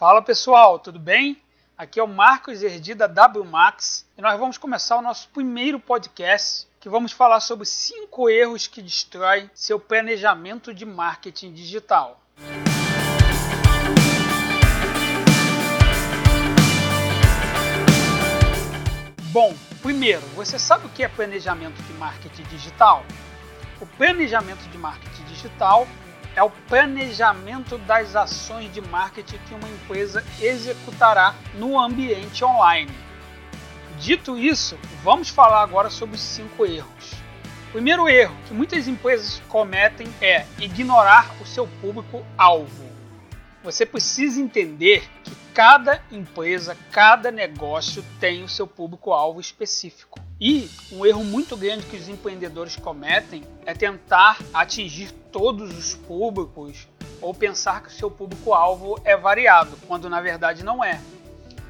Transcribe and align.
Fala 0.00 0.22
pessoal, 0.22 0.78
tudo 0.78 0.98
bem? 0.98 1.36
Aqui 1.76 2.00
é 2.00 2.02
o 2.02 2.08
Marcos 2.08 2.62
Erdi 2.62 2.94
da 2.94 3.04
WMAX 3.04 4.06
e 4.16 4.22
nós 4.22 4.40
vamos 4.40 4.56
começar 4.56 4.96
o 4.96 5.02
nosso 5.02 5.28
primeiro 5.28 5.78
podcast 5.78 6.66
que 6.80 6.88
vamos 6.88 7.12
falar 7.12 7.38
sobre 7.40 7.66
cinco 7.66 8.30
erros 8.30 8.66
que 8.66 8.80
destroem 8.80 9.50
seu 9.52 9.78
planejamento 9.78 10.72
de 10.72 10.86
marketing 10.86 11.52
digital. 11.52 12.18
Bom, 19.30 19.54
primeiro, 19.82 20.22
você 20.28 20.58
sabe 20.58 20.86
o 20.86 20.88
que 20.88 21.04
é 21.04 21.08
planejamento 21.08 21.76
de 21.82 21.92
marketing 21.92 22.44
digital? 22.44 23.04
O 23.78 23.84
planejamento 23.84 24.66
de 24.70 24.78
marketing 24.78 25.24
digital 25.24 25.86
é 26.34 26.42
o 26.42 26.50
planejamento 26.50 27.76
das 27.78 28.14
ações 28.14 28.72
de 28.72 28.80
marketing 28.80 29.38
que 29.48 29.54
uma 29.54 29.68
empresa 29.68 30.24
executará 30.40 31.34
no 31.54 31.78
ambiente 31.78 32.44
online. 32.44 32.92
Dito 33.98 34.38
isso, 34.38 34.78
vamos 35.02 35.28
falar 35.28 35.62
agora 35.62 35.90
sobre 35.90 36.16
os 36.16 36.22
cinco 36.22 36.64
erros. 36.64 37.12
O 37.68 37.72
primeiro 37.72 38.08
erro 38.08 38.34
que 38.46 38.54
muitas 38.54 38.88
empresas 38.88 39.42
cometem 39.48 40.06
é 40.20 40.46
ignorar 40.58 41.30
o 41.40 41.46
seu 41.46 41.66
público-alvo. 41.80 42.90
Você 43.62 43.84
precisa 43.84 44.40
entender 44.40 45.08
que 45.22 45.32
cada 45.52 46.02
empresa, 46.10 46.76
cada 46.90 47.30
negócio 47.30 48.04
tem 48.18 48.42
o 48.42 48.48
seu 48.48 48.66
público-alvo 48.66 49.40
específico. 49.40 50.18
E 50.40 50.70
um 50.90 51.04
erro 51.04 51.22
muito 51.22 51.54
grande 51.54 51.84
que 51.84 51.96
os 51.96 52.08
empreendedores 52.08 52.74
cometem 52.74 53.44
é 53.66 53.74
tentar 53.74 54.38
atingir 54.54 55.12
todos 55.30 55.76
os 55.76 55.94
públicos 55.94 56.88
ou 57.20 57.34
pensar 57.34 57.82
que 57.82 57.88
o 57.88 57.92
seu 57.92 58.10
público-alvo 58.10 58.98
é 59.04 59.14
variado, 59.14 59.76
quando 59.86 60.08
na 60.08 60.18
verdade 60.22 60.64
não 60.64 60.82
é. 60.82 60.98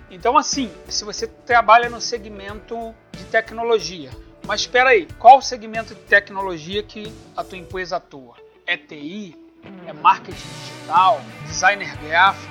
Então, 0.09 0.39
assim, 0.39 0.71
se 0.89 1.05
você 1.05 1.27
trabalha 1.27 1.91
no 1.91 2.01
segmento 2.01 2.95
de 3.11 3.25
tecnologia, 3.25 4.11
mas 4.47 4.61
espera 4.61 4.91
aí, 4.91 5.09
qual 5.19 5.39
o 5.39 5.43
segmento 5.43 5.93
de 5.93 6.03
tecnologia 6.03 6.81
que 6.83 7.13
a 7.37 7.43
tua 7.43 7.59
empresa 7.59 7.97
atua? 7.97 8.37
É 8.65 8.77
TI? 8.77 9.37
É 9.85 9.93
marketing 9.93 10.39
digital? 10.39 11.21
Designer 11.45 11.97
gráfico? 11.99 12.51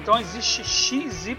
Então 0.00 0.20
existe 0.20 0.62
XYZ 0.62 1.36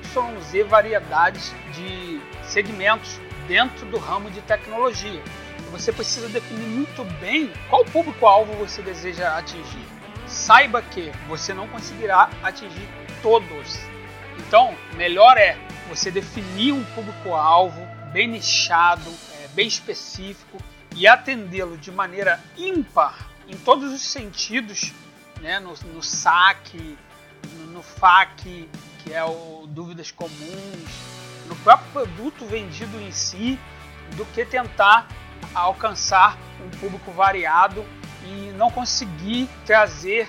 variedades 0.67 1.53
de 1.73 2.19
segmentos 2.43 3.17
dentro 3.47 3.85
do 3.87 3.97
ramo 3.97 4.29
de 4.29 4.41
tecnologia. 4.41 5.23
Você 5.71 5.91
precisa 5.91 6.29
definir 6.29 6.67
muito 6.67 7.03
bem 7.19 7.51
qual 7.69 7.83
público-alvo 7.85 8.53
você 8.53 8.81
deseja 8.81 9.37
atingir. 9.37 9.85
Saiba 10.27 10.81
que 10.81 11.11
você 11.27 11.53
não 11.53 11.67
conseguirá 11.67 12.29
atingir 12.43 12.87
todos. 13.21 13.79
Então, 14.39 14.75
melhor 14.95 15.37
é 15.37 15.57
você 15.89 16.11
definir 16.11 16.73
um 16.73 16.83
público-alvo 16.95 17.81
bem 18.11 18.27
nichado, 18.27 19.09
é, 19.41 19.47
bem 19.49 19.67
específico 19.67 20.57
e 20.95 21.07
atendê-lo 21.07 21.77
de 21.77 21.91
maneira 21.91 22.43
ímpar 22.57 23.29
em 23.47 23.55
todos 23.55 23.93
os 23.93 24.01
sentidos, 24.01 24.93
né? 25.41 25.59
no, 25.59 25.73
no 25.93 26.03
saque, 26.03 26.97
no, 27.53 27.67
no 27.67 27.83
FAQ, 27.83 28.69
que 29.03 29.13
é 29.13 29.23
o 29.23 29.65
Dúvidas 29.67 30.11
Comuns, 30.11 31.16
no 31.47 31.55
próprio 31.57 31.89
produto 31.91 32.45
vendido 32.45 32.99
em 33.01 33.11
si 33.11 33.59
do 34.15 34.25
que 34.25 34.45
tentar 34.45 35.07
alcançar 35.53 36.37
um 36.63 36.69
público 36.77 37.11
variado 37.11 37.85
e 38.25 38.51
não 38.55 38.69
conseguir 38.69 39.49
trazer 39.65 40.27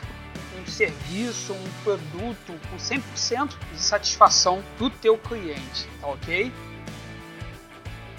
um 0.61 0.66
serviço, 0.66 1.52
um 1.52 1.70
produto 1.83 2.55
com 2.70 2.77
100% 2.77 3.55
de 3.72 3.80
satisfação 3.80 4.62
do 4.78 4.91
teu 4.91 5.16
cliente, 5.16 5.89
tá 6.00 6.06
ok? 6.08 6.52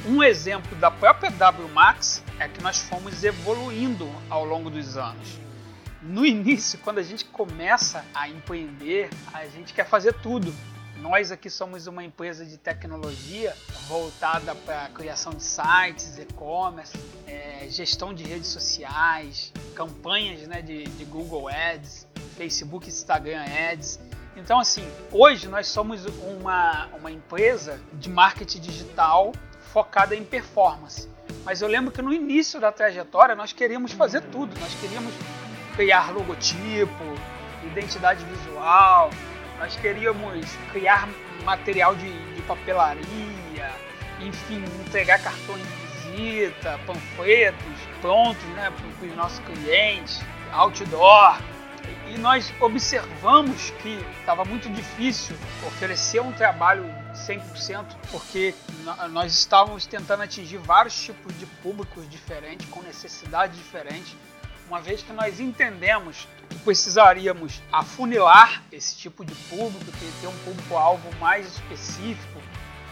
Um 0.05 0.23
exemplo 0.23 0.75
da 0.77 0.89
própria 0.89 1.29
WMAX 1.29 2.23
é 2.39 2.47
que 2.47 2.63
nós 2.63 2.79
fomos 2.79 3.23
evoluindo 3.23 4.09
ao 4.29 4.45
longo 4.45 4.69
dos 4.69 4.95
anos. 4.95 5.39
No 6.01 6.25
início, 6.25 6.79
quando 6.79 6.99
a 6.99 7.03
gente 7.03 7.25
começa 7.25 8.05
a 8.15 8.29
empreender, 8.29 9.09
a 9.33 9.45
gente 9.47 9.73
quer 9.73 9.85
fazer 9.85 10.13
tudo. 10.13 10.53
Nós 11.01 11.31
aqui 11.31 11.49
somos 11.49 11.87
uma 11.87 12.03
empresa 12.03 12.45
de 12.45 12.57
tecnologia 12.57 13.55
voltada 13.87 14.53
para 14.53 14.83
a 14.83 14.89
criação 14.89 15.31
de 15.31 15.43
sites, 15.43 16.19
e-commerce, 16.19 16.93
é, 17.25 17.67
gestão 17.69 18.13
de 18.13 18.25
redes 18.25 18.49
sociais, 18.49 19.53
campanhas 19.73 20.45
né, 20.45 20.61
de, 20.61 20.83
de 20.83 21.05
Google 21.05 21.47
Ads, 21.47 22.05
Facebook 22.35 22.89
Instagram 22.89 23.41
Ads. 23.43 23.97
Então, 24.35 24.59
assim, 24.59 24.85
hoje 25.09 25.47
nós 25.47 25.67
somos 25.67 26.05
uma, 26.05 26.87
uma 26.87 27.09
empresa 27.09 27.79
de 27.93 28.09
marketing 28.09 28.59
digital 28.59 29.31
focada 29.71 30.13
em 30.13 30.23
performance. 30.25 31.09
Mas 31.45 31.61
eu 31.61 31.69
lembro 31.69 31.91
que 31.91 32.01
no 32.01 32.11
início 32.11 32.59
da 32.59 32.73
trajetória 32.73 33.35
nós 33.35 33.53
queríamos 33.53 33.93
fazer 33.93 34.21
tudo. 34.23 34.59
Nós 34.59 34.73
queríamos 34.81 35.13
criar 35.77 36.11
logotipo, 36.11 37.03
identidade 37.63 38.23
visual, 38.25 39.09
nós 39.59 39.75
queríamos 39.75 40.49
criar 40.71 41.07
material 41.43 41.93
de, 41.95 42.33
de 42.33 42.41
papelaria, 42.43 43.69
enfim, 44.21 44.63
entregar 44.85 45.21
cartões 45.21 45.61
de 45.61 45.89
visita, 46.09 46.79
panfletos 46.87 47.89
prontos 48.01 48.43
né, 48.55 48.71
para 48.71 49.07
os 49.07 49.15
nossos 49.15 49.39
clientes, 49.39 50.21
outdoor. 50.51 51.37
E 52.07 52.17
nós 52.17 52.51
observamos 52.59 53.71
que 53.81 53.99
estava 54.19 54.45
muito 54.45 54.69
difícil 54.69 55.35
oferecer 55.67 56.21
um 56.21 56.31
trabalho 56.31 56.83
100%, 57.13 57.85
porque 58.09 58.55
nós 59.11 59.33
estávamos 59.33 59.85
tentando 59.85 60.23
atingir 60.23 60.57
vários 60.57 60.99
tipos 61.03 61.37
de 61.37 61.45
públicos 61.45 62.09
diferentes, 62.09 62.67
com 62.69 62.81
necessidades 62.81 63.57
diferentes 63.57 64.15
uma 64.67 64.79
vez 64.79 65.01
que 65.01 65.11
nós 65.11 65.39
entendemos 65.39 66.27
precisaríamos 66.63 67.61
afunilar 67.71 68.63
esse 68.71 68.95
tipo 68.95 69.23
de 69.23 69.33
público, 69.33 69.85
ter 70.21 70.27
um 70.27 70.37
público-alvo 70.39 71.09
mais 71.19 71.47
específico. 71.47 72.41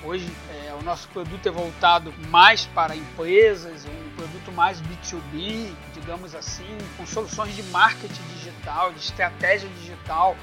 Hoje 0.03 0.31
é, 0.51 0.73
o 0.79 0.83
nosso 0.83 1.07
produto 1.09 1.47
é 1.47 1.51
voltado 1.51 2.13
mais 2.29 2.65
para 2.67 2.95
empresas, 2.95 3.85
um 3.85 4.15
produto 4.15 4.51
mais 4.51 4.81
B2B, 4.81 5.73
digamos 5.93 6.35
assim, 6.35 6.77
com 6.95 7.05
soluções 7.05 7.55
de 7.55 7.63
marketing 7.63 8.21
digital, 8.35 8.93
de 8.93 8.99
estratégia 8.99 9.69
digital. 9.69 10.37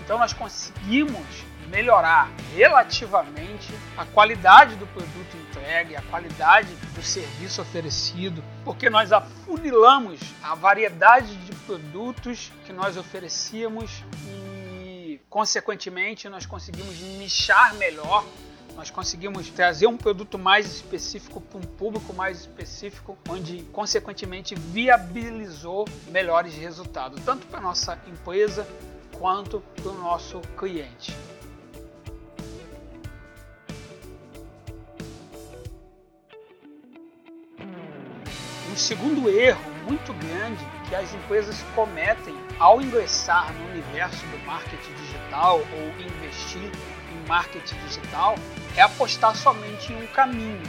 Então 0.00 0.18
nós 0.18 0.32
conseguimos 0.32 1.44
melhorar 1.68 2.30
relativamente 2.54 3.72
a 3.96 4.04
qualidade 4.04 4.76
do 4.76 4.86
produto 4.86 5.36
entregue, 5.36 5.96
a 5.96 6.02
qualidade 6.02 6.68
do 6.94 7.02
serviço 7.02 7.62
oferecido, 7.62 8.42
porque 8.64 8.90
nós 8.90 9.12
afunilamos 9.12 10.20
a 10.42 10.54
variedade 10.54 11.34
de 11.36 11.53
produtos 11.66 12.52
que 12.66 12.72
nós 12.72 12.96
oferecíamos 12.96 14.02
e, 14.28 15.20
consequentemente, 15.28 16.28
nós 16.28 16.46
conseguimos 16.46 17.00
nichar 17.00 17.74
melhor 17.74 18.24
nós 18.76 18.90
conseguimos 18.90 19.48
trazer 19.50 19.86
um 19.86 19.96
produto 19.96 20.38
mais 20.38 20.66
específico 20.66 21.40
para 21.40 21.58
um 21.58 21.62
público 21.62 22.12
mais 22.12 22.40
específico, 22.40 23.16
onde 23.28 23.62
consequentemente 23.72 24.54
viabilizou 24.54 25.86
melhores 26.08 26.54
resultados, 26.54 27.22
tanto 27.24 27.46
para 27.46 27.58
a 27.58 27.62
nossa 27.62 27.98
empresa 28.08 28.66
quanto 29.12 29.60
para 29.76 29.90
o 29.90 29.94
nosso 29.94 30.40
cliente. 30.58 31.16
Um 38.72 38.76
segundo 38.76 39.30
erro 39.30 39.73
muito 39.84 40.12
grande 40.14 40.64
que 40.88 40.94
as 40.94 41.12
empresas 41.14 41.56
cometem 41.74 42.34
ao 42.58 42.80
ingressar 42.80 43.52
no 43.52 43.70
universo 43.70 44.24
do 44.26 44.38
marketing 44.46 44.92
digital 44.94 45.58
ou 45.58 45.88
investir 46.00 46.70
em 47.12 47.28
marketing 47.28 47.76
digital 47.86 48.36
é 48.76 48.82
apostar 48.82 49.36
somente 49.36 49.92
em 49.92 50.02
um 50.02 50.06
caminho. 50.08 50.62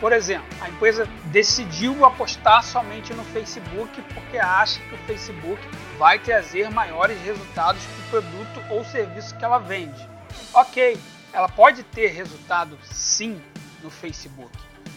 Por 0.00 0.12
exemplo, 0.12 0.48
a 0.62 0.68
empresa 0.70 1.06
decidiu 1.26 2.04
apostar 2.04 2.64
somente 2.64 3.12
no 3.12 3.22
Facebook 3.24 4.00
porque 4.14 4.38
acha 4.38 4.80
que 4.80 4.94
o 4.94 4.98
Facebook 4.98 5.60
vai 5.98 6.18
trazer 6.18 6.70
maiores 6.70 7.20
resultados 7.20 7.82
para 7.84 8.18
o 8.18 8.22
produto 8.22 8.64
ou 8.70 8.82
serviço 8.82 9.36
que 9.36 9.44
ela 9.44 9.58
vende. 9.58 10.08
Ok, 10.54 10.98
ela 11.32 11.48
pode 11.48 11.82
ter 11.82 12.08
resultado 12.08 12.78
sim 12.82 13.40
no 13.82 13.90
Facebook, 13.90 14.50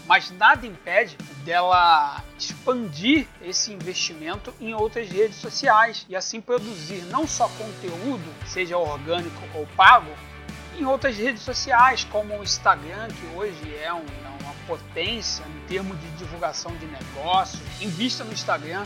mas 0.06 0.32
nada 0.32 0.66
impede 0.66 1.18
dela 1.44 2.24
expandir 2.38 3.28
esse 3.42 3.72
investimento 3.72 4.54
em 4.60 4.74
outras 4.74 5.10
redes 5.10 5.38
sociais 5.38 6.06
e 6.10 6.16
assim 6.16 6.42
produzir 6.42 7.04
não 7.06 7.28
só 7.28 7.48
conteúdo, 7.50 8.24
seja 8.46 8.78
orgânico 8.78 9.42
ou 9.54 9.66
pago, 9.76 10.12
em 10.78 10.86
outras 10.86 11.18
redes 11.18 11.44
sociais, 11.44 12.04
como 12.04 12.38
o 12.38 12.44
Instagram, 12.44 13.08
que 13.10 13.26
hoje 13.36 13.76
é, 13.78 13.94
um, 13.94 14.00
é 14.00 14.44
uma 14.44 14.54
potência 14.66 15.44
em 15.44 15.68
termos 15.68 16.00
de 16.00 16.10
divulgação 16.12 16.76
de 16.78 16.86
negócios. 16.88 17.62
Invista 17.80 18.24
no 18.24 18.34
Instagram, 18.34 18.86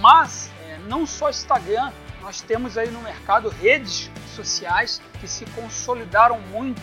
mas 0.00 0.50
é, 0.62 0.78
não 0.88 1.06
só 1.06 1.28
Instagram, 1.28 1.92
nós 2.22 2.40
temos 2.40 2.78
aí 2.78 2.90
no 2.90 3.00
mercado 3.02 3.48
redes 3.48 4.10
sociais 4.34 5.00
que 5.20 5.28
se 5.28 5.44
consolidaram 5.46 6.40
muito, 6.40 6.82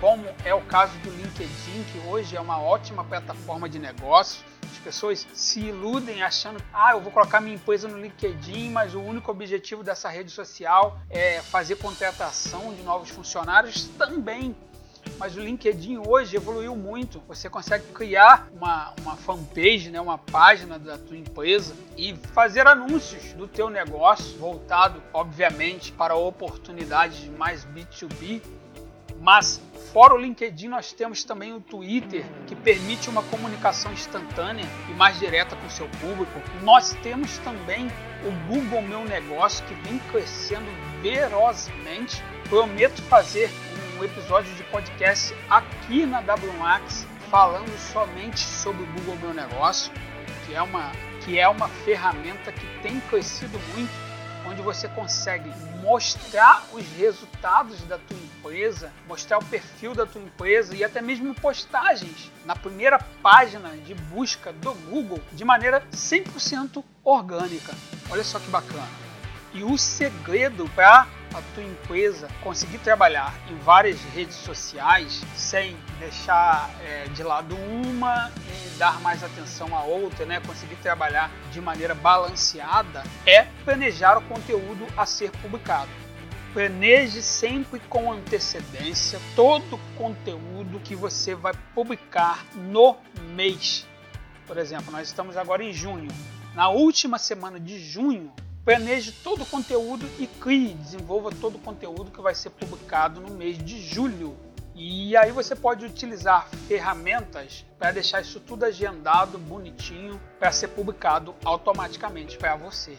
como 0.00 0.24
é 0.44 0.54
o 0.54 0.62
caso 0.62 0.96
do 0.98 1.10
LinkedIn, 1.10 1.84
que 1.92 1.98
hoje 2.08 2.34
é 2.34 2.40
uma 2.40 2.60
ótima 2.60 3.04
plataforma 3.04 3.68
de 3.68 3.78
negócio. 3.78 4.42
As 4.62 4.78
pessoas 4.78 5.26
se 5.34 5.60
iludem 5.60 6.22
achando, 6.22 6.62
ah, 6.72 6.92
eu 6.92 7.00
vou 7.00 7.12
colocar 7.12 7.40
minha 7.40 7.54
empresa 7.54 7.86
no 7.86 7.98
LinkedIn, 8.00 8.70
mas 8.70 8.94
o 8.94 9.00
único 9.00 9.30
objetivo 9.30 9.84
dessa 9.84 10.08
rede 10.08 10.30
social 10.30 10.98
é 11.10 11.42
fazer 11.42 11.76
contratação 11.76 12.72
de 12.72 12.82
novos 12.82 13.10
funcionários. 13.10 13.84
Também 13.98 14.56
mas 15.18 15.36
o 15.36 15.40
LinkedIn 15.40 15.98
hoje 16.06 16.36
evoluiu 16.36 16.74
muito. 16.76 17.22
Você 17.28 17.48
consegue 17.48 17.84
criar 17.92 18.48
uma, 18.52 18.94
uma 19.00 19.16
fanpage, 19.16 19.90
né, 19.90 20.00
uma 20.00 20.18
página 20.18 20.78
da 20.78 20.96
tua 20.98 21.16
empresa 21.16 21.74
e 21.96 22.14
fazer 22.32 22.66
anúncios 22.66 23.32
do 23.34 23.46
teu 23.46 23.68
negócio, 23.68 24.38
voltado, 24.38 25.02
obviamente, 25.12 25.92
para 25.92 26.14
oportunidades 26.14 27.26
mais 27.36 27.66
B2B. 27.66 28.42
Mas 29.20 29.60
fora 29.92 30.14
o 30.14 30.16
LinkedIn, 30.16 30.68
nós 30.68 30.94
temos 30.94 31.22
também 31.22 31.52
o 31.52 31.60
Twitter, 31.60 32.24
que 32.46 32.56
permite 32.56 33.10
uma 33.10 33.22
comunicação 33.24 33.92
instantânea 33.92 34.64
e 34.88 34.94
mais 34.94 35.18
direta 35.18 35.54
com 35.54 35.66
o 35.66 35.70
seu 35.70 35.86
público. 36.00 36.40
Nós 36.62 36.94
temos 37.02 37.36
também 37.38 37.88
o 38.24 38.48
Google 38.48 38.80
Meu 38.80 39.04
Negócio, 39.04 39.64
que 39.66 39.74
vem 39.74 39.98
crescendo 40.10 40.66
ferozmente. 41.02 42.22
Prometo 42.48 43.02
fazer 43.02 43.50
um 43.98 44.04
episódio 44.04 44.52
de 44.54 44.64
podcast 44.64 45.34
aqui 45.50 46.06
na 46.06 46.20
WMAX 46.20 47.06
falando 47.30 47.70
somente 47.78 48.40
sobre 48.40 48.82
o 48.82 48.86
Google 48.86 49.16
Meu 49.16 49.34
Negócio, 49.34 49.92
que 50.46 50.54
é 50.54 50.62
uma, 50.62 50.90
que 51.24 51.38
é 51.38 51.48
uma 51.48 51.68
ferramenta 51.68 52.50
que 52.50 52.66
tem 52.82 52.98
crescido 53.00 53.58
muito, 53.74 54.09
onde 54.46 54.62
você 54.62 54.88
consegue 54.88 55.50
mostrar 55.82 56.64
os 56.72 56.84
resultados 56.96 57.80
da 57.82 57.98
tua 57.98 58.16
empresa, 58.16 58.92
mostrar 59.06 59.38
o 59.38 59.44
perfil 59.44 59.94
da 59.94 60.06
tua 60.06 60.22
empresa 60.22 60.74
e 60.74 60.82
até 60.82 61.00
mesmo 61.00 61.34
postagens 61.34 62.30
na 62.44 62.56
primeira 62.56 62.98
página 63.22 63.70
de 63.70 63.94
busca 63.94 64.52
do 64.52 64.72
Google 64.74 65.20
de 65.32 65.44
maneira 65.44 65.82
100% 65.92 66.82
orgânica. 67.04 67.74
Olha 68.10 68.24
só 68.24 68.38
que 68.38 68.50
bacana. 68.50 68.88
E 69.52 69.64
o 69.64 69.76
segredo 69.76 70.68
para 70.74 71.06
a 71.34 71.42
tua 71.54 71.62
empresa 71.62 72.28
conseguir 72.42 72.78
trabalhar 72.78 73.34
em 73.48 73.56
várias 73.58 74.00
redes 74.14 74.36
sociais 74.36 75.22
sem 75.36 75.76
deixar 75.98 76.70
é, 76.82 77.04
de 77.08 77.22
lado 77.22 77.56
uma 77.56 78.32
e 78.48 78.78
dar 78.78 79.00
mais 79.00 79.22
atenção 79.22 79.76
à 79.76 79.82
outra, 79.82 80.26
né? 80.26 80.40
conseguir 80.40 80.76
trabalhar 80.76 81.30
de 81.52 81.60
maneira 81.60 81.94
balanceada, 81.94 83.02
é 83.26 83.44
planejar 83.64 84.18
o 84.18 84.22
conteúdo 84.22 84.86
a 84.96 85.06
ser 85.06 85.30
publicado. 85.30 85.90
Planeje 86.52 87.22
sempre 87.22 87.78
com 87.80 88.10
antecedência 88.10 89.20
todo 89.36 89.76
o 89.76 89.78
conteúdo 89.96 90.80
que 90.80 90.96
você 90.96 91.34
vai 91.34 91.52
publicar 91.74 92.44
no 92.54 92.96
mês. 93.34 93.86
Por 94.48 94.58
exemplo, 94.58 94.90
nós 94.90 95.06
estamos 95.06 95.36
agora 95.36 95.62
em 95.62 95.72
junho. 95.72 96.10
Na 96.54 96.68
última 96.68 97.18
semana 97.18 97.60
de 97.60 97.78
junho, 97.78 98.32
planeje 98.64 99.12
todo 99.12 99.42
o 99.42 99.46
conteúdo 99.46 100.08
e 100.18 100.26
crie, 100.26 100.74
desenvolva 100.74 101.30
todo 101.30 101.56
o 101.56 101.60
conteúdo 101.60 102.10
que 102.10 102.20
vai 102.20 102.34
ser 102.34 102.50
publicado 102.50 103.20
no 103.20 103.30
mês 103.34 103.58
de 103.58 103.80
julho. 103.80 104.36
E 104.74 105.16
aí 105.16 105.30
você 105.30 105.54
pode 105.54 105.84
utilizar 105.84 106.48
ferramentas 106.68 107.66
para 107.78 107.92
deixar 107.92 108.20
isso 108.20 108.40
tudo 108.40 108.64
agendado, 108.64 109.38
bonitinho, 109.38 110.20
para 110.38 110.52
ser 110.52 110.68
publicado 110.68 111.34
automaticamente 111.44 112.38
para 112.38 112.56
você. 112.56 112.96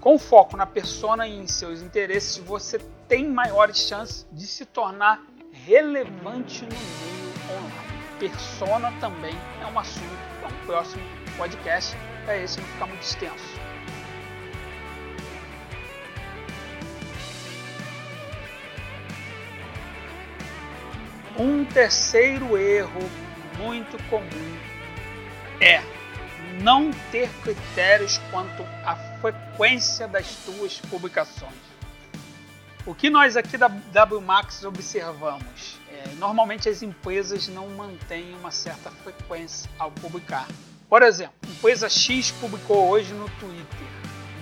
Com 0.00 0.18
foco 0.18 0.56
na 0.56 0.64
persona 0.64 1.26
e 1.26 1.36
em 1.36 1.46
seus 1.46 1.82
interesses, 1.82 2.38
você 2.38 2.78
tem 3.08 3.26
maiores 3.26 3.78
chances 3.78 4.26
de 4.32 4.46
se 4.46 4.64
tornar 4.64 5.22
relevante 5.52 6.62
no 6.62 6.70
meio 6.70 7.58
online. 7.58 7.98
Persona 8.18 8.92
também 9.00 9.34
é 9.60 9.66
um 9.66 9.78
assunto 9.78 10.16
para 10.40 10.48
um 10.48 10.66
próximo 10.66 11.02
podcast, 11.36 11.96
para 12.24 12.38
esse 12.38 12.60
não 12.60 12.66
ficar 12.68 12.86
muito 12.86 13.02
extenso. 13.02 13.68
Um 21.38 21.64
terceiro 21.64 22.58
erro 22.58 23.00
muito 23.58 23.96
comum 24.10 24.58
é 25.60 25.80
não 26.60 26.90
ter 27.12 27.30
critérios 27.44 28.18
quanto 28.32 28.64
à 28.84 28.96
frequência 29.20 30.08
das 30.08 30.34
tuas 30.44 30.80
publicações. 30.80 31.54
O 32.84 32.92
que 32.92 33.08
nós 33.08 33.36
aqui 33.36 33.56
da 33.56 33.68
WMAX 33.68 34.64
observamos? 34.64 35.78
É, 35.92 36.08
normalmente 36.16 36.68
as 36.68 36.82
empresas 36.82 37.46
não 37.46 37.68
mantêm 37.68 38.34
uma 38.34 38.50
certa 38.50 38.90
frequência 38.90 39.70
ao 39.78 39.92
publicar. 39.92 40.48
Por 40.88 41.02
exemplo, 41.02 41.36
empresa 41.48 41.88
X 41.88 42.32
publicou 42.32 42.88
hoje 42.88 43.14
no 43.14 43.30
Twitter. 43.38 43.86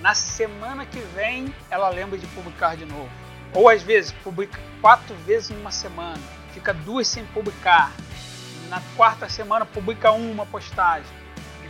Na 0.01 0.15
semana 0.15 0.83
que 0.83 0.99
vem 1.13 1.53
ela 1.69 1.89
lembra 1.89 2.17
de 2.17 2.25
publicar 2.25 2.75
de 2.75 2.85
novo. 2.85 3.11
Ou 3.53 3.69
às 3.69 3.83
vezes 3.83 4.11
publica 4.23 4.59
quatro 4.81 5.15
vezes 5.27 5.51
em 5.51 5.59
uma 5.59 5.71
semana 5.71 6.36
fica 6.57 6.73
duas 6.73 7.07
sem 7.07 7.23
publicar. 7.27 7.91
Na 8.67 8.81
quarta 8.95 9.29
semana 9.29 9.63
publica 9.63 10.11
uma 10.11 10.43
postagem. 10.43 11.11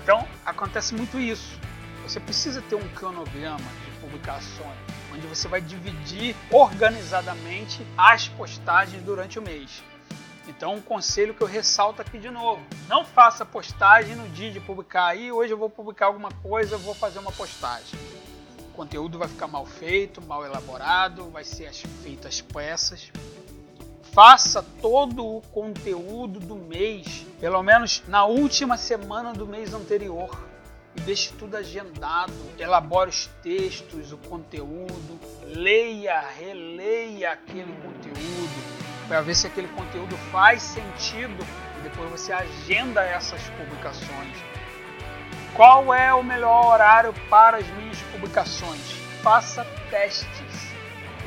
Então 0.01 0.25
acontece 0.45 0.95
muito 0.95 1.19
isso. 1.19 1.60
Você 2.04 2.22
precisa 2.22 2.62
ter 2.62 2.75
um 2.75 2.88
cronograma 2.95 3.57
de 3.57 4.00
publicações, 4.00 4.78
onde 5.13 5.28
você 5.28 5.50
vai 5.50 5.60
dividir 5.60 6.38
organizadamente 6.50 7.86
as 7.98 8.30
postagens 8.30 9.04
durante 9.04 9.38
o 9.38 9.42
mês. 9.42 9.84
Então, 10.48 10.75
um 10.75 10.81
conselho 10.81 11.34
que 11.34 11.42
eu 11.42 11.48
ressalto 11.48 12.01
aqui 12.01 12.18
de 12.18 12.30
novo: 12.30 12.66
não 12.88 13.04
faça 13.04 13.45
postagem 13.45 14.16
no 14.16 14.30
dia 14.30 14.50
de 14.50 14.62
publicar. 14.62 15.07
Aí, 15.07 15.30
hoje 15.30 15.51
eu 15.51 15.57
vou 15.57 15.69
publicar 15.69 16.06
alguma 16.06 16.31
coisa, 16.31 16.78
vou 16.78 16.95
fazer 16.95 17.19
uma 17.19 17.34
postagem. 17.34 18.00
O 18.69 18.72
conteúdo 18.72 19.19
vai 19.19 19.28
ficar 19.28 19.48
mal 19.48 19.66
feito, 19.66 20.22
mal 20.22 20.45
elaborado, 20.45 21.30
vai 21.30 21.44
ser 21.44 21.74
feito 21.74 22.25
às 22.25 22.39
peças 22.39 23.12
faça 24.17 24.65
todo 24.81 25.23
o 25.23 25.41
conteúdo 25.51 26.39
do 26.39 26.55
mês, 26.55 27.23
pelo 27.39 27.61
menos 27.61 28.01
na 28.07 28.25
última 28.25 28.75
semana 28.75 29.31
do 29.31 29.45
mês 29.45 29.75
anterior. 29.75 30.35
E 30.95 31.01
deixe 31.01 31.31
tudo 31.33 31.55
agendado, 31.55 32.33
elabore 32.57 33.11
os 33.11 33.27
textos, 33.43 34.11
o 34.11 34.17
conteúdo, 34.17 35.19
leia, 35.43 36.19
releia 36.35 37.33
aquele 37.33 37.71
conteúdo, 37.73 39.07
para 39.07 39.21
ver 39.21 39.35
se 39.35 39.45
aquele 39.45 39.67
conteúdo 39.67 40.17
faz 40.31 40.63
sentido 40.63 41.45
e 41.77 41.83
depois 41.83 42.09
você 42.09 42.33
agenda 42.33 43.03
essas 43.03 43.43
publicações. 43.50 44.36
Qual 45.53 45.93
é 45.93 46.12
o 46.12 46.24
melhor 46.24 46.74
horário 46.74 47.13
para 47.29 47.57
as 47.57 47.67
minhas 47.67 48.01
publicações? 48.12 48.81
Faça 49.21 49.63
testes. 49.91 50.74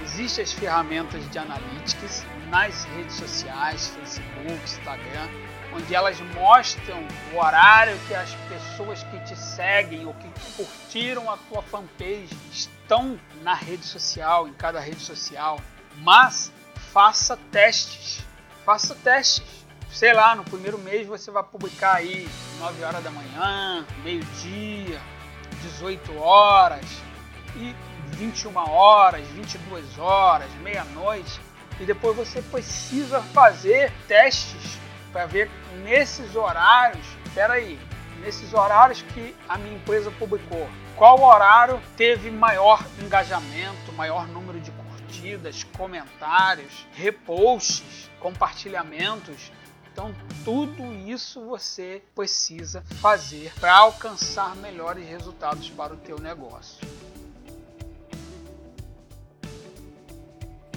Existem 0.03 0.43
as 0.43 0.53
ferramentas 0.53 1.31
de 1.31 1.39
analytics 1.39 2.27
nas 2.51 2.85
redes 2.85 3.15
sociais, 3.15 3.87
Facebook, 3.87 4.65
Instagram, 4.65 5.29
onde 5.73 5.95
elas 5.95 6.21
mostram 6.35 6.99
o 7.33 7.39
horário 7.39 7.97
que 8.09 8.15
as 8.15 8.35
pessoas 8.49 9.05
que 9.05 9.21
te 9.21 9.37
seguem 9.39 10.05
ou 10.05 10.13
que 10.15 10.29
curtiram 10.57 11.31
a 11.31 11.37
tua 11.37 11.63
fanpage 11.63 12.37
estão 12.51 13.19
na 13.43 13.55
rede 13.55 13.85
social, 13.85 14.49
em 14.49 14.53
cada 14.53 14.81
rede 14.81 15.01
social. 15.01 15.61
Mas 15.99 16.53
faça 16.93 17.37
testes, 17.53 18.27
faça 18.65 18.97
testes. 18.97 19.61
Sei 19.93 20.13
lá, 20.13 20.35
no 20.35 20.45
primeiro 20.45 20.79
mês 20.79 21.07
você 21.07 21.31
vai 21.31 21.43
publicar 21.43 21.97
aí 21.97 22.29
9 22.59 22.83
horas 22.83 23.03
da 23.03 23.11
manhã, 23.11 23.87
meio-dia, 24.03 25.01
18 25.63 26.17
horas 26.19 26.85
e 27.57 27.75
21 28.17 28.57
horas, 28.57 29.27
22 29.29 29.99
horas, 29.99 30.49
meia-noite 30.63 31.41
e 31.81 31.87
depois 31.87 32.15
você 32.15 32.43
precisa 32.43 33.23
fazer 33.23 33.91
testes 34.07 34.79
para 35.11 35.27
ver 35.27 35.51
nesses 35.83 36.37
horários, 36.37 37.05
espera 37.25 37.55
aí, 37.55 37.81
nesses 38.21 38.53
horários 38.53 39.03
que 39.03 39.35
a 39.49 39.57
minha 39.57 39.77
empresa 39.77 40.11
publicou, 40.11 40.69
qual 40.95 41.21
horário 41.23 41.81
teve 41.97 42.31
maior 42.31 42.85
engajamento, 43.03 43.93
maior 43.95 44.29
número 44.29 44.61
de 44.61 44.71
curtidas, 44.71 45.65
comentários, 45.65 46.87
reposts, 46.93 48.11
compartilhamentos. 48.21 49.51
Então, 49.91 50.15
tudo 50.45 50.93
isso 51.09 51.45
você 51.47 52.03
precisa 52.15 52.83
fazer 53.01 53.53
para 53.59 53.75
alcançar 53.75 54.55
melhores 54.57 55.09
resultados 55.09 55.69
para 55.71 55.95
o 55.95 55.97
teu 55.97 56.19
negócio. 56.21 56.87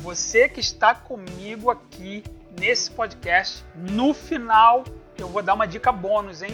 Você 0.03 0.50
que 0.50 0.60
está 0.60 0.93
comigo 0.93 1.72
aqui 1.72 2.22
nesse 2.60 2.91
podcast. 2.91 3.63
No 3.74 4.13
final, 4.13 4.83
eu 5.17 5.29
vou 5.29 5.41
dar 5.41 5.53
uma 5.53 5.65
dica 5.65 5.93
bônus, 5.93 6.41
hein? 6.41 6.53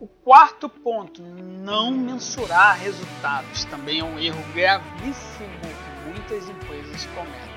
O 0.00 0.08
Quarto 0.08 0.68
ponto, 0.68 1.22
não 1.22 1.92
mensurar 1.92 2.76
resultados. 2.80 3.64
Também 3.66 4.00
é 4.00 4.04
um 4.04 4.18
erro 4.18 4.42
gravíssimo 4.52 5.60
que 5.60 6.08
muitas 6.08 6.48
empresas 6.48 7.06
cometem. 7.14 7.54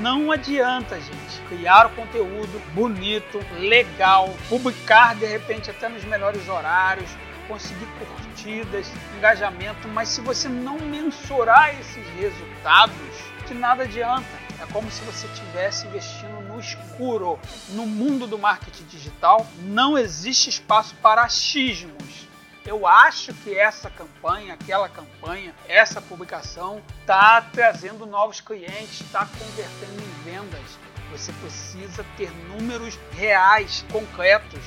Não 0.00 0.32
adianta, 0.32 0.98
gente, 0.98 1.42
criar 1.48 1.86
o 1.86 1.90
conteúdo 1.90 2.58
bonito, 2.72 3.38
legal, 3.58 4.34
publicar 4.48 5.14
de 5.14 5.26
repente 5.26 5.70
até 5.70 5.90
nos 5.90 6.02
melhores 6.04 6.48
horários, 6.48 7.10
conseguir 7.52 7.86
curtidas, 7.98 8.90
engajamento, 9.18 9.86
mas 9.88 10.08
se 10.08 10.22
você 10.22 10.48
não 10.48 10.78
mensurar 10.78 11.78
esses 11.78 12.06
resultados, 12.18 12.96
de 13.46 13.52
nada 13.52 13.82
adianta. 13.82 14.42
É 14.58 14.66
como 14.72 14.90
se 14.90 15.02
você 15.02 15.26
estivesse 15.26 15.86
investindo 15.86 16.40
no 16.48 16.58
escuro. 16.58 17.38
No 17.70 17.86
mundo 17.86 18.26
do 18.26 18.38
marketing 18.38 18.84
digital, 18.84 19.46
não 19.58 19.98
existe 19.98 20.48
espaço 20.48 20.94
para 21.02 21.22
achismos. 21.22 22.26
Eu 22.64 22.86
acho 22.86 23.34
que 23.34 23.58
essa 23.58 23.90
campanha, 23.90 24.54
aquela 24.54 24.88
campanha, 24.88 25.52
essa 25.68 26.00
publicação 26.00 26.80
está 27.00 27.42
trazendo 27.42 28.06
novos 28.06 28.40
clientes, 28.40 29.00
está 29.00 29.26
convertendo 29.26 30.00
em 30.00 30.30
vendas. 30.30 30.78
Você 31.10 31.32
precisa 31.32 32.06
ter 32.16 32.30
números 32.48 32.98
reais, 33.10 33.84
concretos. 33.92 34.62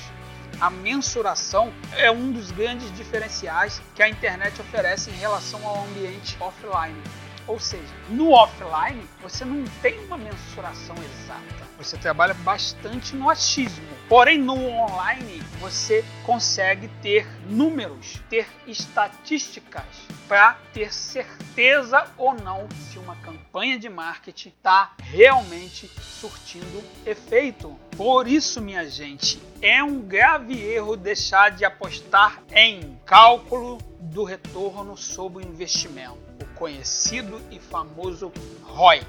A 0.60 0.70
mensuração 0.70 1.74
é 1.98 2.10
um 2.10 2.32
dos 2.32 2.50
grandes 2.52 2.94
diferenciais 2.96 3.82
que 3.94 4.02
a 4.02 4.08
internet 4.08 4.60
oferece 4.62 5.10
em 5.10 5.16
relação 5.16 5.66
ao 5.68 5.84
ambiente 5.86 6.38
offline. 6.40 7.02
Ou 7.46 7.60
seja, 7.60 7.94
no 8.10 8.32
offline 8.32 9.06
você 9.22 9.44
não 9.44 9.64
tem 9.82 10.00
uma 10.06 10.18
mensuração 10.18 10.96
exata. 10.96 11.65
Você 11.78 11.98
trabalha 11.98 12.34
bastante 12.34 13.16
no 13.16 13.30
achismo. 13.30 13.86
Porém, 14.08 14.38
no 14.38 14.56
online 14.56 15.42
você 15.60 16.06
consegue 16.26 16.88
ter 17.02 17.28
números, 17.48 18.22
ter 18.30 18.48
estatísticas 18.68 19.84
para 20.28 20.54
ter 20.74 20.94
certeza 20.94 22.08
ou 22.18 22.34
não 22.34 22.68
se 22.90 22.98
uma 23.00 23.16
campanha 23.18 23.78
de 23.78 23.90
marketing 23.90 24.50
está 24.50 24.94
realmente 25.00 25.90
surtindo 26.02 26.84
efeito. 27.06 27.78
Por 27.98 28.28
isso, 28.28 28.62
minha 28.62 28.90
gente, 28.90 29.42
é 29.62 29.84
um 29.84 30.02
grave 30.02 30.60
erro 30.62 30.96
deixar 30.96 31.52
de 31.52 31.66
apostar 31.66 32.42
em 32.52 33.00
cálculo 33.06 33.80
do 34.00 34.24
retorno 34.24 34.96
sobre 34.96 35.44
o 35.44 35.48
investimento 35.48 36.26
conhecido 36.56 37.42
e 37.52 37.60
famoso 37.60 38.32
ROI. 38.64 39.02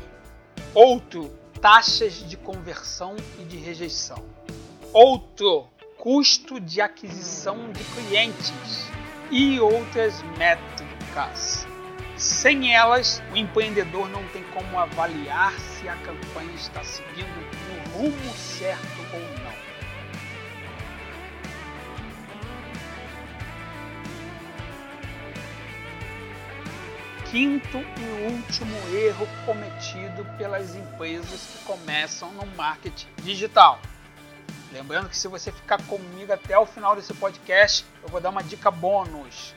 Outro, 0.74 1.30
taxas 1.60 2.28
de 2.28 2.36
conversão 2.36 3.16
e 3.38 3.44
de 3.44 3.56
rejeição. 3.56 4.24
Outro, 4.92 5.66
custo 5.98 6.60
de 6.60 6.80
aquisição 6.80 7.70
de 7.72 7.82
clientes 7.84 8.88
e 9.30 9.58
outras 9.60 10.22
métricas. 10.38 11.66
Sem 12.16 12.74
elas, 12.74 13.22
o 13.32 13.36
empreendedor 13.36 14.08
não 14.08 14.26
tem 14.28 14.42
como 14.54 14.78
avaliar 14.78 15.52
se 15.58 15.88
a 15.88 15.96
campanha 15.96 16.54
está 16.54 16.82
seguindo 16.82 17.26
no 17.26 17.98
rumo 17.98 18.32
certo 18.34 18.95
quinto 27.36 27.76
e 27.76 28.32
último 28.32 28.96
erro 28.96 29.28
cometido 29.44 30.24
pelas 30.38 30.74
empresas 30.74 31.38
que 31.52 31.64
começam 31.66 32.32
no 32.32 32.46
marketing 32.56 33.08
digital. 33.22 33.78
Lembrando 34.72 35.10
que 35.10 35.18
se 35.18 35.28
você 35.28 35.52
ficar 35.52 35.82
comigo 35.82 36.32
até 36.32 36.58
o 36.58 36.64
final 36.64 36.96
desse 36.96 37.12
podcast, 37.12 37.84
eu 38.02 38.08
vou 38.08 38.22
dar 38.22 38.30
uma 38.30 38.42
dica 38.42 38.70
bônus. 38.70 39.54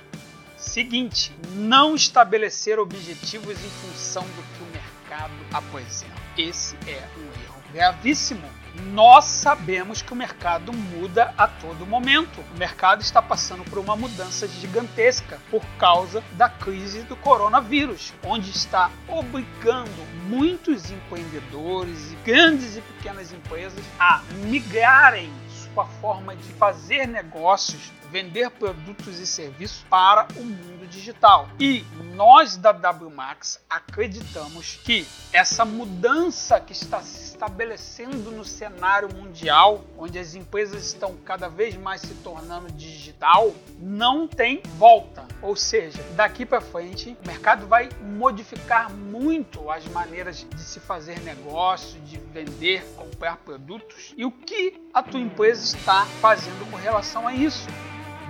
Seguinte, 0.57 1.33
não 1.53 1.95
estabelecer 1.95 2.77
objetivos 2.79 3.57
em 3.63 3.69
função 3.69 4.23
do 4.23 4.43
que 4.43 4.61
o 4.61 4.67
mercado 4.73 5.33
apresenta. 5.53 6.11
Esse 6.37 6.75
é 6.85 7.07
um 7.17 7.41
erro 7.41 7.63
gravíssimo 7.71 8.45
nós 8.93 9.25
sabemos 9.25 10.01
que 10.01 10.13
o 10.13 10.15
mercado 10.15 10.71
muda 10.73 11.33
a 11.37 11.47
todo 11.47 11.85
momento. 11.85 12.41
O 12.53 12.57
mercado 12.57 13.01
está 13.01 13.21
passando 13.21 13.63
por 13.69 13.79
uma 13.79 13.95
mudança 13.95 14.47
gigantesca 14.47 15.39
por 15.49 15.63
causa 15.77 16.23
da 16.33 16.49
crise 16.49 17.01
do 17.03 17.15
coronavírus, 17.15 18.13
onde 18.23 18.49
está 18.51 18.89
obrigando 19.07 19.89
muitos 20.27 20.91
empreendedores, 20.91 22.15
grandes 22.23 22.77
e 22.77 22.81
pequenas 22.81 23.31
empresas 23.31 23.83
a 23.99 24.21
migrarem 24.45 25.31
sua 25.73 25.85
forma 25.85 26.35
de 26.35 26.51
fazer 26.53 27.07
negócios 27.07 27.91
vender 28.11 28.49
produtos 28.49 29.19
e 29.19 29.27
serviços 29.27 29.85
para 29.89 30.27
o 30.35 30.43
mundo 30.43 30.87
digital. 30.87 31.47
E 31.59 31.85
nós 32.15 32.57
da 32.57 32.71
WMAX 32.71 33.59
acreditamos 33.69 34.79
que 34.83 35.07
essa 35.31 35.63
mudança 35.63 36.59
que 36.59 36.73
está 36.73 37.01
se 37.01 37.28
estabelecendo 37.39 38.31
no 38.31 38.43
cenário 38.43 39.07
mundial, 39.15 39.85
onde 39.97 40.19
as 40.19 40.35
empresas 40.35 40.85
estão 40.87 41.15
cada 41.23 41.47
vez 41.47 41.73
mais 41.77 42.01
se 42.01 42.13
tornando 42.15 42.69
digital, 42.73 43.55
não 43.79 44.27
tem 44.27 44.61
volta. 44.77 45.25
Ou 45.41 45.55
seja, 45.55 46.03
daqui 46.17 46.45
para 46.45 46.59
frente, 46.59 47.17
o 47.23 47.27
mercado 47.27 47.65
vai 47.65 47.87
modificar 48.01 48.91
muito 48.91 49.71
as 49.71 49.85
maneiras 49.85 50.45
de 50.53 50.61
se 50.61 50.81
fazer 50.81 51.21
negócio, 51.21 51.97
de 52.01 52.17
vender, 52.17 52.83
comprar 52.97 53.37
produtos 53.37 54.13
e 54.17 54.25
o 54.25 54.31
que 54.31 54.89
a 54.93 55.01
tua 55.01 55.21
empresa 55.21 55.63
está 55.63 56.05
fazendo 56.19 56.69
com 56.69 56.75
relação 56.75 57.25
a 57.25 57.33
isso 57.33 57.69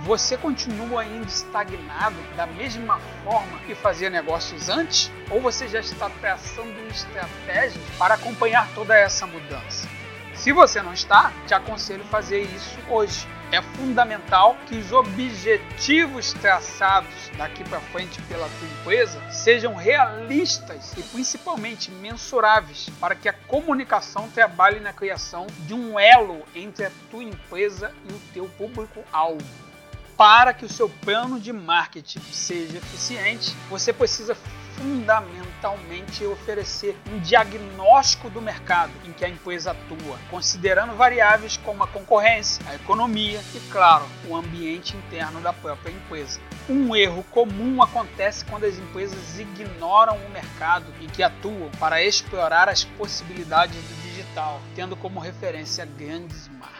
você 0.00 0.36
continua 0.36 1.02
ainda 1.02 1.26
estagnado 1.26 2.16
da 2.34 2.46
mesma 2.46 2.98
forma 3.22 3.58
que 3.66 3.74
fazia 3.74 4.08
negócios 4.08 4.68
antes? 4.68 5.10
Ou 5.30 5.40
você 5.40 5.68
já 5.68 5.80
está 5.80 6.08
traçando 6.08 6.74
estratégias 6.88 7.84
para 7.98 8.14
acompanhar 8.14 8.68
toda 8.74 8.96
essa 8.96 9.26
mudança? 9.26 9.88
Se 10.34 10.52
você 10.52 10.80
não 10.80 10.94
está, 10.94 11.32
te 11.46 11.52
aconselho 11.52 12.02
fazer 12.04 12.40
isso 12.40 12.78
hoje. 12.88 13.28
É 13.52 13.60
fundamental 13.60 14.56
que 14.66 14.76
os 14.76 14.90
objetivos 14.90 16.32
traçados 16.34 17.30
daqui 17.36 17.62
para 17.64 17.80
frente 17.80 18.22
pela 18.22 18.48
tua 18.48 18.68
empresa 18.68 19.20
sejam 19.30 19.74
realistas 19.74 20.94
e 20.96 21.02
principalmente 21.02 21.90
mensuráveis 21.90 22.88
para 23.00 23.14
que 23.14 23.28
a 23.28 23.32
comunicação 23.32 24.30
trabalhe 24.30 24.80
na 24.80 24.92
criação 24.92 25.46
de 25.66 25.74
um 25.74 25.98
elo 25.98 26.42
entre 26.54 26.86
a 26.86 26.90
tua 27.10 27.24
empresa 27.24 27.92
e 28.08 28.12
o 28.12 28.20
teu 28.32 28.48
público-alvo 28.56 29.69
para 30.20 30.52
que 30.52 30.66
o 30.66 30.68
seu 30.68 30.86
plano 30.86 31.40
de 31.40 31.50
marketing 31.50 32.20
seja 32.30 32.76
eficiente, 32.76 33.56
você 33.70 33.90
precisa 33.90 34.36
fundamentalmente 34.76 36.26
oferecer 36.26 36.94
um 37.10 37.18
diagnóstico 37.20 38.28
do 38.28 38.42
mercado 38.42 38.92
em 39.06 39.12
que 39.12 39.24
a 39.24 39.30
empresa 39.30 39.70
atua, 39.70 40.18
considerando 40.28 40.94
variáveis 40.94 41.56
como 41.56 41.82
a 41.82 41.86
concorrência, 41.86 42.62
a 42.68 42.74
economia 42.74 43.40
e, 43.54 43.60
claro, 43.72 44.04
o 44.28 44.36
ambiente 44.36 44.94
interno 44.94 45.40
da 45.40 45.54
própria 45.54 45.90
empresa. 45.90 46.38
Um 46.68 46.94
erro 46.94 47.24
comum 47.30 47.82
acontece 47.82 48.44
quando 48.44 48.64
as 48.64 48.76
empresas 48.76 49.38
ignoram 49.38 50.18
o 50.18 50.30
mercado 50.30 50.92
em 51.00 51.06
que 51.06 51.22
atuam 51.22 51.70
para 51.78 52.04
explorar 52.04 52.68
as 52.68 52.84
possibilidades 52.84 53.74
do 53.74 54.02
digital, 54.02 54.60
tendo 54.74 54.94
como 54.96 55.18
referência 55.18 55.86
grandes 55.86 56.46
marcas. 56.48 56.79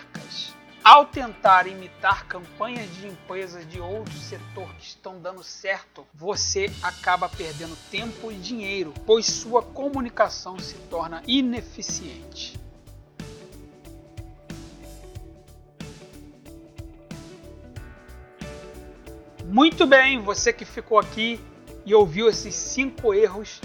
Ao 0.82 1.04
tentar 1.04 1.66
imitar 1.66 2.24
campanhas 2.26 2.90
de 2.94 3.06
empresas 3.06 3.68
de 3.68 3.78
outro 3.78 4.16
setor 4.18 4.66
que 4.76 4.86
estão 4.86 5.20
dando 5.20 5.42
certo, 5.44 6.06
você 6.14 6.72
acaba 6.82 7.28
perdendo 7.28 7.76
tempo 7.90 8.32
e 8.32 8.36
dinheiro, 8.36 8.94
pois 9.04 9.26
sua 9.26 9.62
comunicação 9.62 10.58
se 10.58 10.76
torna 10.88 11.22
ineficiente. 11.26 12.58
Muito 19.44 19.86
bem, 19.86 20.18
você 20.18 20.50
que 20.50 20.64
ficou 20.64 20.98
aqui 20.98 21.38
e 21.84 21.94
ouviu 21.94 22.26
esses 22.26 22.54
cinco 22.54 23.12
erros, 23.12 23.60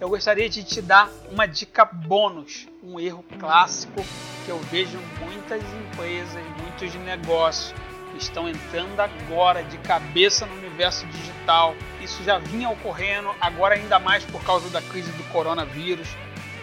eu 0.00 0.08
gostaria 0.08 0.48
de 0.48 0.64
te 0.64 0.82
dar 0.82 1.08
uma 1.30 1.46
dica 1.46 1.84
bônus, 1.84 2.66
um 2.82 2.98
erro 2.98 3.24
clássico 3.38 4.02
que 4.48 4.52
eu 4.52 4.58
vejo 4.60 4.98
muitas 5.20 5.62
empresas, 5.74 6.42
muitos 6.62 6.94
negócios 7.04 7.74
que 8.10 8.16
estão 8.16 8.48
entrando 8.48 8.98
agora 8.98 9.62
de 9.62 9.76
cabeça 9.76 10.46
no 10.46 10.54
universo 10.54 11.04
digital. 11.08 11.74
Isso 12.00 12.24
já 12.24 12.38
vinha 12.38 12.70
ocorrendo, 12.70 13.28
agora 13.42 13.74
ainda 13.74 13.98
mais 13.98 14.24
por 14.24 14.42
causa 14.42 14.70
da 14.70 14.80
crise 14.80 15.12
do 15.12 15.24
coronavírus. 15.24 16.08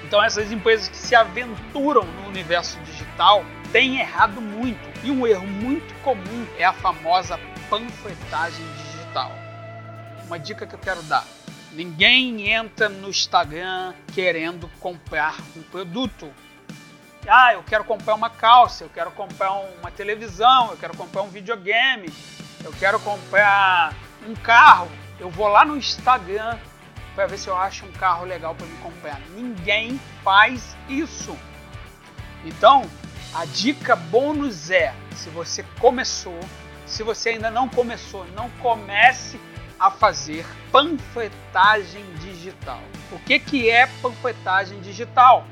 Então 0.03 0.23
essas 0.23 0.51
empresas 0.51 0.89
que 0.89 0.97
se 0.97 1.13
aventuram 1.13 2.01
no 2.05 2.27
universo 2.27 2.79
digital 2.79 3.45
têm 3.71 3.99
errado 3.99 4.41
muito. 4.41 4.81
E 5.03 5.11
um 5.11 5.27
erro 5.27 5.45
muito 5.45 5.93
comum 6.01 6.47
é 6.57 6.65
a 6.65 6.73
famosa 6.73 7.39
panfletagem 7.69 8.65
digital. 8.77 9.31
Uma 10.25 10.39
dica 10.39 10.65
que 10.65 10.73
eu 10.73 10.79
quero 10.79 11.03
dar: 11.03 11.23
ninguém 11.71 12.51
entra 12.51 12.89
no 12.89 13.09
Instagram 13.09 13.93
querendo 14.11 14.67
comprar 14.79 15.37
um 15.55 15.61
produto 15.61 16.33
ah, 17.27 17.53
eu 17.53 17.63
quero 17.63 17.83
comprar 17.83 18.15
uma 18.15 18.29
calça, 18.29 18.83
eu 18.83 18.89
quero 18.89 19.11
comprar 19.11 19.51
uma 19.53 19.91
televisão, 19.91 20.71
eu 20.71 20.77
quero 20.77 20.95
comprar 20.95 21.21
um 21.21 21.29
videogame. 21.29 22.13
eu 22.63 22.73
quero 22.73 22.99
comprar 22.99 23.93
um 24.27 24.33
carro, 24.35 24.89
eu 25.19 25.29
vou 25.29 25.47
lá 25.47 25.63
no 25.63 25.77
Instagram 25.77 26.57
para 27.13 27.27
ver 27.27 27.37
se 27.37 27.47
eu 27.47 27.55
acho 27.55 27.85
um 27.85 27.91
carro 27.93 28.25
legal 28.25 28.53
para 28.55 28.65
me 28.67 28.77
comprar. 28.77 29.19
Ninguém 29.35 29.99
faz 30.23 30.75
isso. 30.89 31.37
Então, 32.43 32.83
a 33.33 33.45
dica 33.45 33.95
bônus 33.95 34.69
é, 34.69 34.93
se 35.15 35.29
você 35.29 35.63
começou, 35.79 36.39
se 36.85 37.03
você 37.03 37.29
ainda 37.29 37.49
não 37.49 37.67
começou, 37.67 38.25
não 38.35 38.49
comece 38.61 39.39
a 39.79 39.89
fazer 39.89 40.45
panfletagem 40.71 42.03
digital. 42.15 42.81
O 43.11 43.19
que, 43.19 43.39
que 43.39 43.69
é 43.69 43.87
panfletagem 44.01 44.79
digital? 44.81 45.45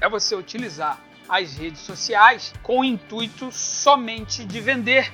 É 0.00 0.08
você 0.08 0.34
utilizar 0.34 1.00
as 1.28 1.54
redes 1.54 1.80
sociais 1.80 2.52
com 2.62 2.80
o 2.80 2.84
intuito 2.84 3.50
somente 3.52 4.44
de 4.44 4.60
vender. 4.60 5.12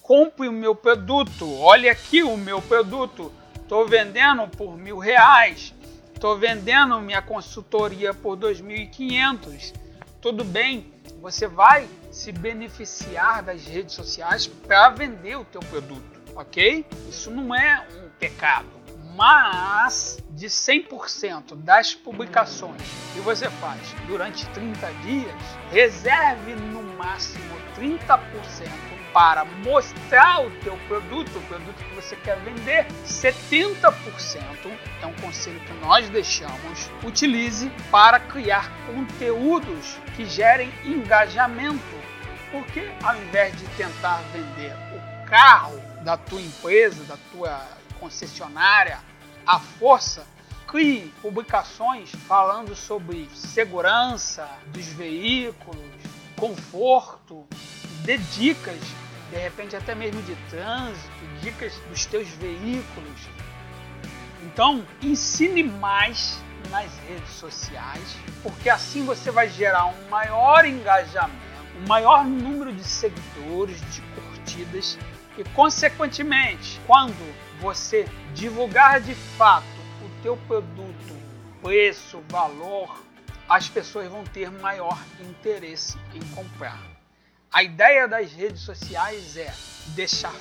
Compre 0.00 0.48
o 0.48 0.52
meu 0.52 0.74
produto, 0.74 1.50
olhe 1.60 1.88
aqui 1.88 2.22
o 2.22 2.36
meu 2.36 2.60
produto 2.60 3.32
Estou 3.64 3.88
vendendo 3.88 4.46
por 4.46 4.76
mil 4.76 4.98
reais. 4.98 5.74
Estou 6.14 6.38
vendendo 6.38 7.00
minha 7.00 7.22
consultoria 7.22 8.12
por 8.12 8.36
2.500. 8.36 9.74
Tudo 10.20 10.44
bem, 10.44 10.92
você 11.20 11.48
vai 11.48 11.88
se 12.12 12.30
beneficiar 12.30 13.42
das 13.42 13.66
redes 13.66 13.94
sociais 13.94 14.46
para 14.46 14.90
vender 14.90 15.36
o 15.36 15.46
teu 15.46 15.60
produto, 15.62 16.20
ok? 16.36 16.86
Isso 17.08 17.30
não 17.30 17.54
é 17.54 17.86
um 17.96 18.10
pecado. 18.18 18.73
Mas 19.16 20.18
de 20.30 20.46
100% 20.46 21.54
das 21.56 21.94
publicações 21.94 22.82
que 23.12 23.20
você 23.20 23.48
faz 23.48 23.80
durante 24.08 24.44
30 24.48 24.92
dias, 25.04 25.34
reserve 25.70 26.54
no 26.54 26.82
máximo 26.96 27.54
30% 27.76 28.18
para 29.12 29.44
mostrar 29.44 30.44
o 30.44 30.50
teu 30.62 30.76
produto, 30.88 31.38
o 31.38 31.42
produto 31.42 31.76
que 31.76 31.94
você 31.94 32.16
quer 32.16 32.36
vender, 32.40 32.88
70% 33.06 33.94
é 35.00 35.06
um 35.06 35.14
conselho 35.14 35.60
que 35.60 35.72
nós 35.74 36.08
deixamos, 36.08 36.90
utilize 37.04 37.70
para 37.92 38.18
criar 38.18 38.68
conteúdos 38.86 39.96
que 40.16 40.24
gerem 40.24 40.72
engajamento. 40.84 42.02
Porque 42.50 42.90
ao 43.04 43.16
invés 43.16 43.56
de 43.56 43.64
tentar 43.76 44.20
vender 44.32 44.72
o 44.92 45.26
carro 45.26 45.80
da 46.02 46.16
tua 46.16 46.40
empresa, 46.40 47.04
da 47.04 47.16
tua 47.30 47.60
concessionária, 48.00 48.98
à 49.46 49.58
força, 49.58 50.26
crie 50.66 51.12
publicações 51.20 52.10
falando 52.26 52.74
sobre 52.74 53.28
segurança 53.34 54.48
dos 54.66 54.86
veículos, 54.86 55.84
conforto, 56.36 57.46
dê 58.04 58.18
dicas 58.18 58.80
de 59.34 59.40
repente 59.40 59.74
até 59.74 59.94
mesmo 59.94 60.22
de 60.22 60.36
trânsito, 60.48 61.10
dicas 61.40 61.74
dos 61.88 62.06
teus 62.06 62.28
veículos. 62.28 63.20
Então, 64.42 64.86
ensine 65.02 65.62
mais 65.62 66.40
nas 66.70 66.96
redes 67.08 67.30
sociais, 67.30 68.16
porque 68.42 68.70
assim 68.70 69.04
você 69.04 69.30
vai 69.30 69.48
gerar 69.48 69.86
um 69.86 70.08
maior 70.08 70.64
engajamento, 70.64 71.34
um 71.82 71.88
maior 71.88 72.24
número 72.24 72.72
de 72.72 72.84
seguidores, 72.84 73.80
de 73.92 74.00
curtidas 74.02 74.98
e, 75.36 75.44
consequentemente, 75.50 76.80
quando 76.86 77.34
você 77.60 78.06
divulgar 78.34 79.00
de 79.00 79.14
fato 79.14 79.66
o 80.02 80.22
teu 80.22 80.36
produto, 80.36 81.16
preço, 81.62 82.22
valor, 82.28 83.02
as 83.48 83.68
pessoas 83.68 84.08
vão 84.08 84.24
ter 84.24 84.50
maior 84.50 84.98
interesse 85.20 85.98
em 86.14 86.20
comprar. 86.34 86.80
A 87.52 87.62
ideia 87.62 88.08
das 88.08 88.32
redes 88.32 88.62
sociais 88.62 89.36
é 89.36 89.52
deixar 89.94 90.34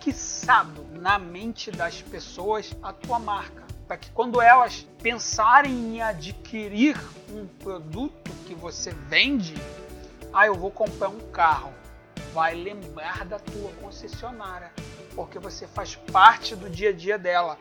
fixado 0.00 0.86
na 0.92 1.18
mente 1.18 1.70
das 1.70 2.00
pessoas 2.00 2.74
a 2.82 2.92
tua 2.92 3.18
marca, 3.18 3.64
para 3.88 3.96
que 3.96 4.10
quando 4.10 4.40
elas 4.40 4.86
pensarem 5.02 5.72
em 5.72 6.02
adquirir 6.02 6.96
um 7.30 7.46
produto 7.46 8.30
que 8.46 8.54
você 8.54 8.92
vende, 9.08 9.54
ah, 10.32 10.46
eu 10.46 10.54
vou 10.54 10.70
comprar 10.70 11.08
um 11.08 11.20
carro, 11.30 11.72
vai 12.32 12.54
lembrar 12.54 13.24
da 13.24 13.38
tua 13.38 13.72
concessionária, 13.80 14.72
porque 15.14 15.38
você 15.38 15.66
faz 15.66 15.94
parte 15.94 16.54
do 16.56 16.68
dia 16.68 16.90
a 16.90 16.92
dia 16.92 17.18
dela, 17.18 17.58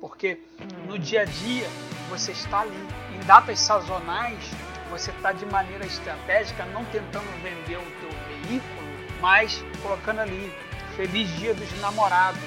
porque 0.00 0.40
no 0.86 0.98
dia 0.98 1.22
a 1.22 1.24
dia 1.24 1.66
você 2.08 2.32
está 2.32 2.60
ali. 2.60 2.88
Em 3.14 3.26
datas 3.26 3.58
sazonais, 3.60 4.44
você 4.90 5.10
está 5.10 5.32
de 5.32 5.46
maneira 5.46 5.86
estratégica 5.86 6.64
não 6.66 6.84
tentando 6.86 7.26
vender 7.42 7.76
o 7.76 7.90
teu 8.00 8.10
veículo, 8.28 8.86
mas 9.20 9.64
colocando 9.82 10.20
ali 10.20 10.52
Feliz 10.96 11.28
Dia 11.36 11.54
dos 11.54 11.80
Namorados, 11.80 12.40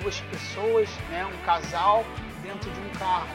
duas 0.00 0.20
pessoas, 0.20 0.88
né, 1.10 1.24
um 1.24 1.44
casal 1.44 2.04
dentro 2.42 2.70
de 2.70 2.80
um 2.80 2.90
carro. 2.98 3.28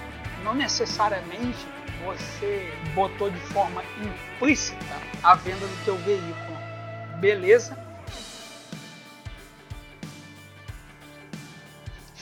Não 0.43 0.53
necessariamente 0.53 1.67
você 2.05 2.71
botou 2.93 3.29
de 3.29 3.39
forma 3.39 3.83
implícita 3.97 4.95
a 5.23 5.35
venda 5.35 5.65
do 5.65 5.85
teu 5.85 5.97
veículo. 5.97 6.57
Beleza? 7.19 7.88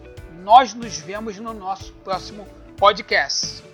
nós 0.44 0.74
nos 0.74 0.98
vemos 0.98 1.38
no 1.38 1.54
nosso 1.54 1.90
próximo 2.04 2.46
podcast. 2.76 3.73